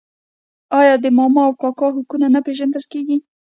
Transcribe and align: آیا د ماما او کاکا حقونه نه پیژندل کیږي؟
آیا 0.79 0.93
د 1.03 1.05
ماما 1.17 1.41
او 1.47 1.53
کاکا 1.61 1.87
حقونه 1.97 2.27
نه 2.35 2.39
پیژندل 2.47 2.83
کیږي؟ 2.91 3.17